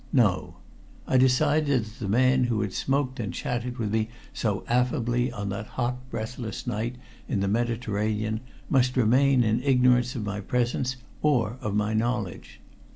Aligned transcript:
No. 0.13 0.55
I 1.05 1.17
decided 1.17 1.85
that 1.85 1.99
the 1.99 2.07
man 2.09 2.45
who 2.45 2.61
had 2.61 2.73
smoked 2.73 3.19
and 3.19 3.31
chatted 3.31 3.77
with 3.77 3.91
me 3.93 4.09
so 4.33 4.65
affably 4.67 5.31
on 5.31 5.49
that 5.49 5.67
hot, 5.77 6.09
breathless 6.09 6.65
night 6.65 6.95
in 7.27 7.39
the 7.39 7.47
Mediterranean 7.47 8.39
must 8.67 8.97
remain 8.97 9.43
in 9.43 9.61
ignorance 9.61 10.15
of 10.15 10.25
my 10.25 10.39
presence, 10.41 10.95
or 11.21 11.59
of 11.61 11.75
my 11.75 11.93
knowledge. 11.93 12.61